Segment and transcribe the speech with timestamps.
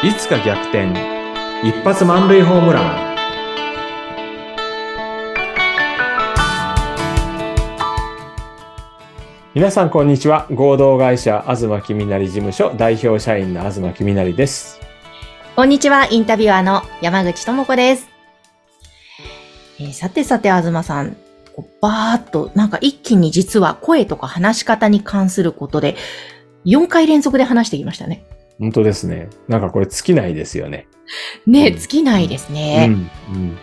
[0.00, 0.92] いつか逆転。
[1.64, 3.16] 一発満塁ホームラン。
[9.56, 10.46] 皆さんこんにちは。
[10.52, 14.78] 合同会社東きみなり事務所代表社員の東きみなりです。
[15.56, 18.08] こんにちは、インタビュアーの山口智子です。
[19.80, 21.16] えーさてさて、東さん、
[21.56, 25.96] こうバーっと、なんか一気に実は声とか話し方に関することで、
[26.66, 28.24] 4回連続で話してきましたね。
[28.58, 29.28] 本当ですね。
[29.46, 30.88] なんかこれ尽きないですよね。
[31.46, 31.78] ね、うん。
[31.78, 32.86] 尽きないですうね。
[32.86, 32.94] んう
[33.36, 33.58] ん。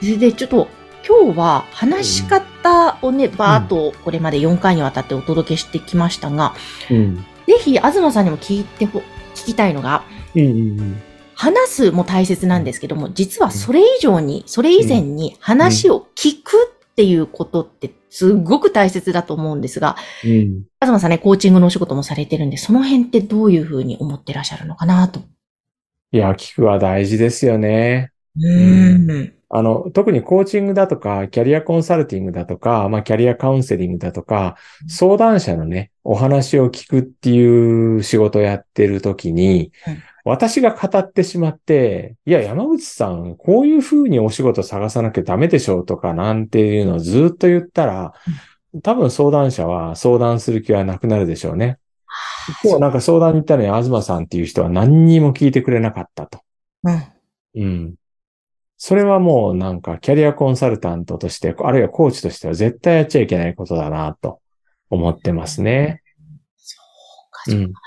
[0.00, 0.68] それで、ちょっと、
[1.06, 6.54] 今日は話し方をね、バーっとこれまで4回にわたってお届けしてきましたが、
[6.90, 7.16] うん。
[7.46, 9.02] ぜひ、東さんにも聞いてほ、
[9.34, 10.04] 聞きたいのが、
[10.34, 11.02] うんうん
[11.36, 25.20] 話すも大切なんですけども、実はそれ以上に、それ以前に話を聞くっていうことってすっごく大切だと思うんですが、うん東さんね、コーチングのお仕事もされてるんで、その辺ってどういうふうに思ってらっしゃるのかなと。
[26.12, 29.34] いや聞くは大事ですよねうーん。
[29.56, 34.56] あの、特にコーチングだとか、キャリアコンサルティングだとか、まあ、キャリアカウンセリングだとか、
[34.88, 48.12] 相談者のね、お話を聞くっていう仕事をやってるときにうん、私が語ってしまって、いや、山口さん、こういうふうにお仕事探さなきゃダメでしょうとかなんていうのをずっと言ったら、
[48.82, 51.78] 多分相談者は相談する気はなくなるでしょうね。
[52.64, 56.40] 今日なんか相談に行ったのに、東さんっていう人は何にも聞いてくれなかったと。
[56.82, 57.02] うん。
[57.54, 57.94] うん。
[58.86, 64.40] それはもうなんかキャリアコンサルタントとして、あるいはコーチとしては絶対やっちゃいけないことだなと
[64.90, 66.02] 思ってますね。
[66.58, 67.80] そうか、そうか。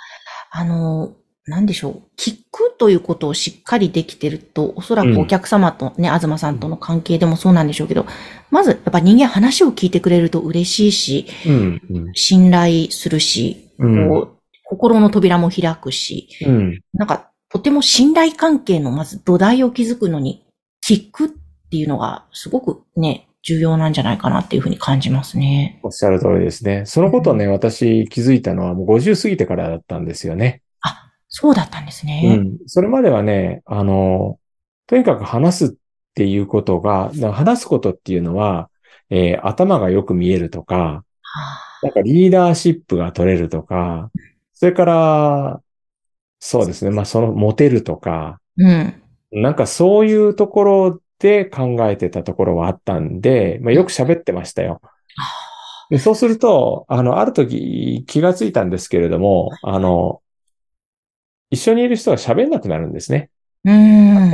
[0.49, 1.13] あの、
[1.45, 2.01] なんでしょう。
[2.17, 8.07] 聞くということをしっかりできてると、おそらくお客様とね、東さんとの関係でもそうなんでしょうけど、
[8.49, 11.81] まず、やっぱ人間話を聞いてくれると嬉しいし、うん。
[11.91, 12.13] うん。
[12.15, 16.81] 信頼するし、うんこう心の扉も開くし、うん。
[16.93, 20.46] なんか、とても信頼関係のまず土台を築くのに、
[20.85, 21.29] 聞くっ
[21.69, 25.79] ていうのがすごくね、重要なんじゃないかなっていうふうに感じますね。
[25.83, 26.85] おっしゃる通りですね。
[26.85, 30.61] そのことをね、私気づいたのはもう50過ぎてからだったんですよね。
[30.81, 32.37] あ、そうだったんですうね。
[32.37, 32.57] ん。
[32.65, 34.39] それまではね、あの、
[34.87, 35.75] とにかく話すっ
[36.13, 38.69] ていうことが、話すことっていうのは、
[39.09, 41.03] えー頭がよく見えるとか、は
[41.83, 44.11] なんかリーダーシップが取れるとか、
[44.53, 45.61] それから、
[46.39, 46.91] そうですね。
[46.91, 49.01] まあそのモテるとか、あうん。
[49.41, 54.81] なんかそういうところで考えてたところはあったんで、まあよく喋ってましたよ。
[55.89, 60.21] でそうすると、あの、ある時気がついたんですけれども、あの、
[61.49, 63.29] 一緒にいる人が喋んなくなるんですね。
[63.63, 64.29] うん。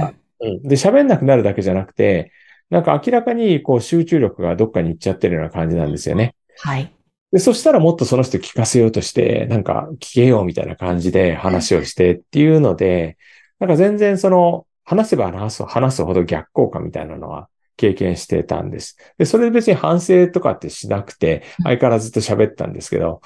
[0.63, 2.31] で、喋んなくなるだけじゃなくて、
[2.69, 6.36] なんか明らかにこう集中力がどっかに行っちゃってるような感じなんですよね。
[6.59, 6.92] はい。
[7.31, 13.18] で、そしたらもっとその人聞かせようとして、なんか聞けようみたいな感じで話をしてっていうので、
[13.59, 18.98] なんか全然その話せば話す、話すほど逆効果みたいなのは経験してたんです。
[19.18, 23.22] で、それで別に反省とかってしなくて、相変わらずずっと喋ったんですけど、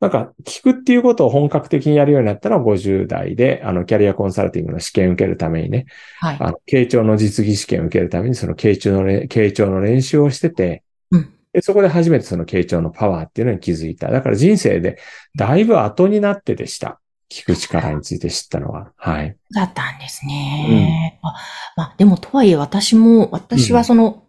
[0.00, 5.86] なんか聞くっていうことを本格的にやるようになったのは50代で、あの、キャリアコンサルティングの試験を受けるためにね、
[6.18, 6.36] はい。
[6.40, 10.82] あの、傾聴の実技試験を受けるためにその傾聴のれ、傾聴の練習をしてて、
[11.12, 14.10] うんで、そこで初めてその傾聴のパワーっていうのに気づいた。
[14.10, 14.98] だから人生で
[15.36, 17.01] だいぶ後になってでした。
[17.32, 18.92] 聞く力について知ったのは。
[18.96, 19.36] はい。
[19.54, 21.18] だったんですね。
[21.22, 21.34] あ
[21.76, 24.24] まあ、でもとはいえ私も、私はその、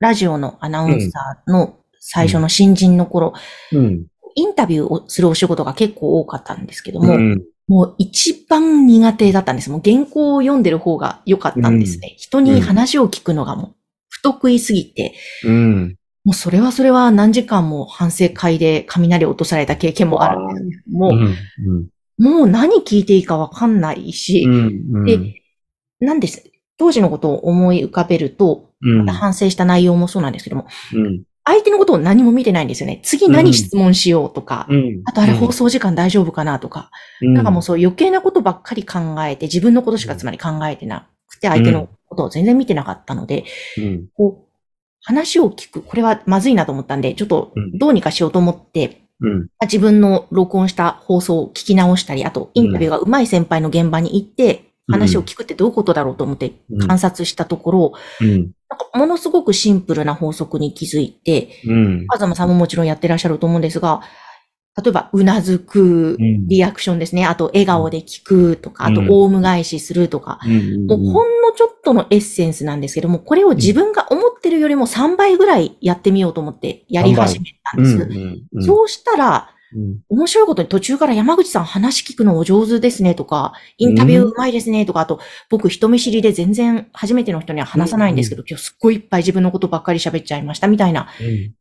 [0.00, 3.32] ラジオのアナウンサーの最初の新人の頃、
[3.72, 4.06] うん。
[4.34, 7.42] インタビューをするお仕事が結構多かったんですけども、うん。
[7.68, 9.70] もう一番苦手だったんです。
[9.70, 12.14] もう原稿を読んでる方が良かったんですね。
[12.18, 13.74] 人に話を聞くのがもう
[14.08, 15.14] 不得意すぎて、
[15.44, 15.96] うん。
[16.24, 21.88] もうそれはそれは何時間も反省会で雷を落とされた経験もあるんですけども、うん。
[22.18, 25.04] もう何聞いていいかわかんないし、うん。
[25.04, 25.42] で
[26.00, 26.50] なんです。
[26.78, 29.06] 当時のことを思い浮かべると、うん。
[29.06, 31.22] 反省した内容もそうなんですけども、うん。
[31.44, 33.00] 相手のことを何も見てないんですよね。
[33.04, 35.02] 次何質問しようとか、うん。
[35.04, 36.90] あとあれ放送時間大丈夫かなとか、
[37.20, 43.44] なんかもうそう余計なことばっかり考えて、自分のことしかつまり考えてなくて、相手のことを全然見てなかったので、
[43.78, 44.08] うん。
[44.14, 44.46] こう、
[45.02, 49.48] 話を聞く、これはまずいなと思ったんで、ちょっとうんどうにかしようと思って、うん。
[49.62, 58.30] 自分の録音した放送を聞き直したり、あとインタビューが上手い先輩の現場に行って、話を聞くってどういうことだろうと思ってうん観察したところ、うん。
[58.68, 62.06] なんかものすごくシンプルな法則に気づいて、うん。
[62.08, 64.02] あざまさんももちろんやってらっしゃると思うんですが、
[64.82, 67.24] 例えば、うなずく、うんリアクションですね。
[67.24, 70.86] あと、笑顔で聞くとか、あとうん、オウム返しするとか、うん。
[70.86, 78.66] もうほんのちょっとのエッセンスなんですけども、これを自分が思ってるよりも3倍ぐらいやってみようと思ってやり始めたんです。
[78.66, 79.98] そうしたら、うん。
[80.08, 85.20] 面白いことに途中から山口さん話聞くのお上手ですねとか、インタビューうまいですねとか、あと
[85.50, 91.08] 僕人見知りで全然初めての人には話さないんですけど、今日すっごいいっぱい自分のことばっかり喋っちゃいましたみたいな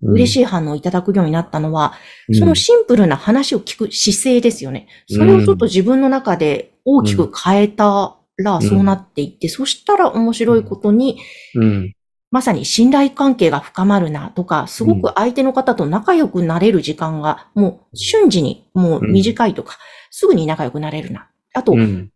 [0.01, 0.45] 嬉しい。
[0.45, 1.93] い反応をいただくようになったのは、
[2.29, 4.87] うんそのシンプルな話を聞く姿勢ですよね。
[5.07, 11.19] それをちょっと自分の中で大きく変えたらそうなっていって、そしたら面白いことに、
[11.53, 11.93] うん。
[12.31, 19.77] まさに信頼関係が深まるなとか、すごく相手の方と仲良くなれる時間がもう瞬時にもう短いとか、
[20.11, 21.29] すぐに仲良くなれるな。
[21.53, 22.11] あと、ファうん。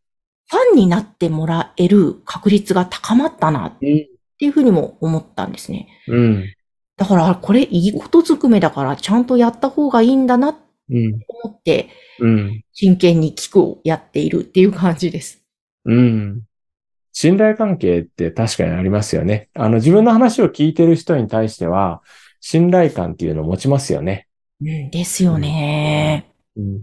[0.73, 4.09] ンになってもらえる確率が高まったなって
[4.39, 5.87] いうふうにも思ったんですね。
[6.07, 6.53] うん。
[6.97, 10.59] だから、これいいことずくめだから、ちゃんとやった方がいいんだなと
[10.89, 11.19] うん。
[11.45, 11.89] 思って、
[12.19, 12.61] うん。
[12.73, 15.41] 真剣に聞くをやっているっていう感じです。
[15.85, 16.41] うん。
[17.21, 19.49] 信頼関係って確かにありますよね。
[19.53, 22.01] あの、自分の話を聞いてる人に対しては、
[22.39, 24.27] 信頼感っていうのを持ちますよね。
[24.61, 26.31] うん、ですよね。
[26.55, 26.75] うん。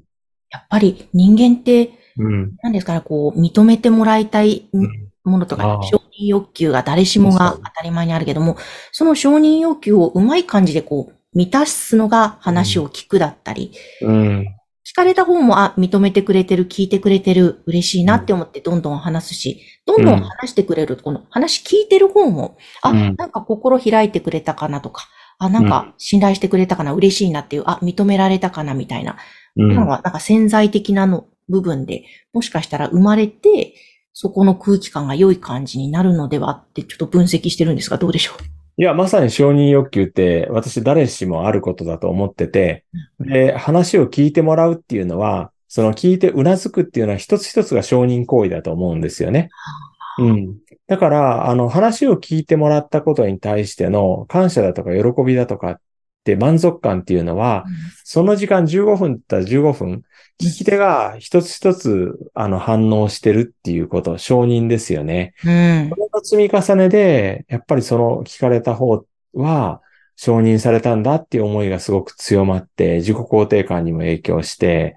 [0.51, 2.53] やっぱり人間って、うん。
[2.63, 8.59] 何ですかね、こう、認めてもらいたいうんものとか承認欲求が誰しもが当たり前にあるけども、
[8.93, 13.73] その承認欲求をうまい感じでこう、満たすのが話を聞くだったり、
[14.03, 14.56] うん。
[14.97, 23.15] 聞かれた方も、あ、認めてくれてる、聞いてくれてる、嬉しいなって思ってどんどん話すし、どんどん話してくれると、この話聞いてる方も、あ、うん。
[23.19, 25.07] なんか心開いてくれたかなとか、
[25.39, 29.19] あ、なんか信頼してくれたかな、嬉しいなっていう、あ、認められたかなみたいな、
[29.57, 29.75] うん。
[29.75, 33.75] なんかなんか潜在的なの部分で、もしかしたら生まれて、
[34.15, 38.56] そこの空気感が良い感じになるのではってちょっと分析してるんですが、どうでしょう？
[38.79, 42.85] いや、まさに承認欲求って私誰しもあることだと思ってて、
[43.21, 49.49] で、話を聞いてもらうっていうのは、その聞いて頷くっていうのは一つ一つが承認行為だと思うんですよね。
[50.19, 50.59] うん。
[50.87, 55.81] だから、あの、話を聞いてもらったことに対しての感謝だとか喜びだとかっ
[56.27, 57.65] て満足感っていうのは、
[58.05, 60.03] その時間15分だったら15分、
[60.43, 65.33] 聞き手が一つ一つ、あの、反応してるっていうこと、承認ですよね。
[65.45, 65.97] うんこ。
[65.97, 69.81] れの積み重ねで、やっぱりその聞かれた方は
[70.17, 74.97] 承認されたんだっていう思いがすごく強まって、自己肯定感にも影響して、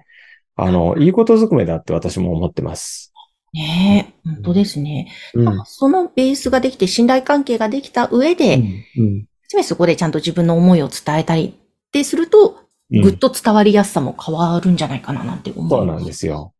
[0.56, 3.12] あの、いいことずくめだって私も思ってます。
[3.52, 5.10] ねえ、本当ですね。
[5.34, 5.62] うん。
[5.64, 8.62] そのベースができて、信頼関係ができた上で、
[8.96, 9.26] うん。
[9.50, 15.68] つまりそこでちゃんと自分の思いを伝えたりってすると、ぐっと伝わりやすさも変わるんじゃないかななんて思う。
[15.68, 16.54] そうなんですよ。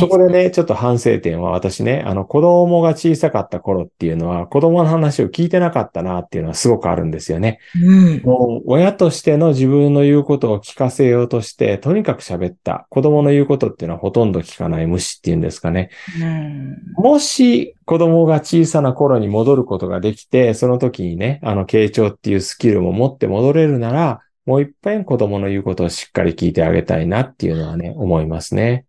[0.00, 7.60] そこでね、ちょっと反省点は私ね、あの子供が小さかった頃っていうのは子供の話を聞いてなかったなっていうのはすごくあるんですよね。
[7.80, 8.22] うん。
[8.22, 12.86] もう親としての自分の言うことを聞かせようとして、とにかく喋った。
[12.90, 15.90] 子供の言うことっていうのはほとんど聞かない無視っていうんですかね。
[16.20, 16.76] うん。
[16.96, 28.86] もし子供が小さな頃に戻ることができて、その時にね、あの、傾聴っていうスキルも持って戻れるなら、もう一遍子供の言うことをしっかり聞いてあげたいなっていうのはね、思いますね。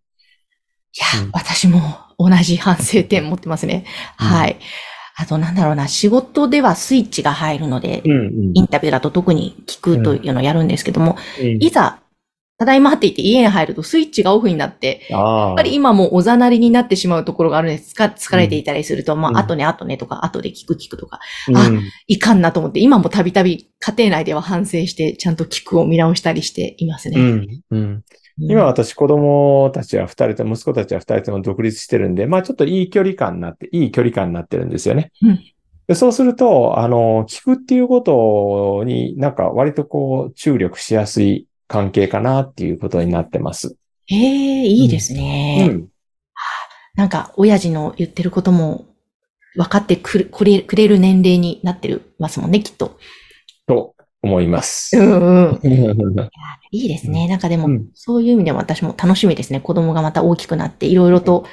[0.96, 1.30] いや、うん。
[1.32, 1.80] 私も
[2.18, 3.84] 同じ反省点持ってますね。
[4.20, 4.26] うん。
[4.26, 4.58] はい。
[5.16, 8.52] あとなんだろうな、仕事ではスイッチが入るので、うん、うん。
[8.54, 11.62] インタビューだと特に聞くというのをやるんですけども、うん。
[11.62, 12.00] いざ、
[12.56, 17.94] ただいまって言って家に入るとスイッチがオフになって、ああやっぱり今もうおざなりになってしまうところがあるんです。
[17.94, 19.36] 疲疲れていたりすると、まうん。
[19.36, 21.18] あ、後ね、後ねとか、後で聞く聞くとか、
[21.48, 21.56] うん。
[21.56, 21.68] あ
[22.06, 27.20] いかんなと思って、今もたびたび家庭内では反省して、ちゃんと聞くを見直したりしていますね。
[27.20, 28.04] うん、うん。
[28.40, 35.12] うん今私子供たちは二人とも、息子たちは二人とも独立してるんで、まあちょっといい距離感になって、いい距離感になってるんですよね。
[35.94, 43.76] そうすると、あの、聞くっていうことになんか割とこう注力しやすい関係かなっていうことになってます。
[44.10, 45.68] ええいいですうね。
[45.68, 45.88] ん。
[46.96, 48.86] なんか、親父の言ってることも
[49.56, 52.98] 分かってくれくれる年齢になってるますもんね、きっと。
[53.66, 53.93] と
[54.24, 54.96] 思います。
[54.96, 55.60] んうん。
[55.62, 56.30] う
[56.72, 57.28] いいですね。
[57.28, 59.60] なんかでも、うんそういう意味でも私も楽しみですね。
[59.60, 61.46] 子供がまた大きくなって、いろいろと、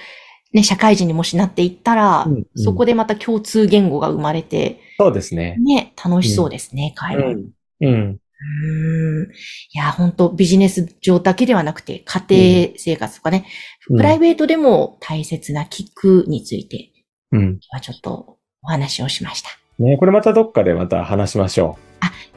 [0.53, 5.57] ね、社会人にもしなっていったら、うんうんそこでまた共通言語が生まれて、そうですね。
[5.59, 7.27] ね、楽しそうですね、会話。
[7.27, 7.51] うん。
[7.81, 7.91] うん。
[7.91, 9.31] うーん
[9.73, 13.45] いや、本当ビジネス上だけではなくて、家庭生活とかね、
[13.89, 16.91] うんプライベートでも大切な聞くについて、
[17.31, 17.41] うん。
[17.41, 19.49] 今日はちょっとお話をしました。
[19.79, 21.77] ね、これまたどっかでまた話しましょ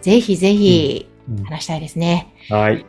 [0.05, 1.33] ぜひぜひう。
[1.33, 2.29] うん話したいですね。
[2.51, 2.85] はい。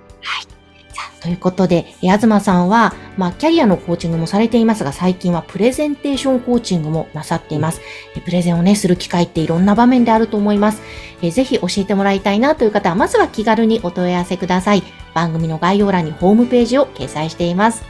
[0.93, 7.81] さあ、ということで、え東さんは、まあ、キャリアのコーチングもされていますが、最近はプレゼンテーションコーチングもなさっています。
[8.17, 10.81] えプレゼンをね、する機会っていろんな場面であると思います。
[11.21, 14.83] えぜひ教えてもらいたいなという方は、まずは気軽にお問い合わせください。
[15.13, 17.83] 番組の概要欄にホームページを掲載しています。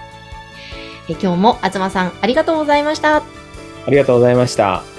[1.10, 3.18] え今日も東さん、ありがとうございました。
[3.18, 3.24] あ
[3.90, 4.95] りがとうございました。